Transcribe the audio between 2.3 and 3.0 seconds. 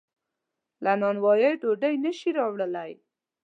راوړلی.